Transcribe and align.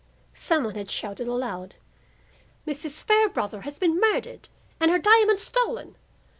Some 0.33 0.63
one 0.63 0.73
had 0.73 0.89
shouted 0.89 1.27
aloud 1.27 1.75
"Mrs. 2.65 3.03
Fairbrother 3.03 3.61
has 3.61 3.77
been 3.77 3.99
murdered 3.99 4.49
and 4.79 4.89
her 4.89 4.97
diamond 4.97 5.37
stolen! 5.39 5.95